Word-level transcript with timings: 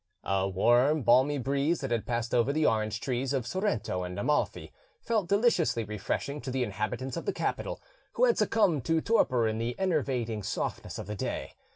A 0.23 0.49
warm, 0.49 1.03
balmy 1.03 1.37
breeze 1.37 1.81
that 1.81 1.91
had 1.91 2.07
passed 2.07 2.33
over 2.33 2.51
the 2.51 2.65
orange 2.65 2.99
trees 3.01 3.33
of 3.33 3.45
Sorrento 3.45 4.01
and 4.01 4.17
Amalfi 4.17 4.71
felt 4.99 5.29
deliciously 5.29 5.83
refreshing 5.83 6.41
to 6.41 6.49
the 6.49 6.63
inhabitants 6.63 7.17
of 7.17 7.27
the 7.27 7.31
capital, 7.33 7.79
who 8.13 8.25
had 8.25 8.35
succumbed 8.35 8.83
to 8.85 8.99
torpor 8.99 9.47
in 9.47 9.59
the 9.59 9.77
enervating 9.77 10.41
softness 10.41 10.97
of 10.97 11.05
the 11.05 11.13
day. 11.13 11.53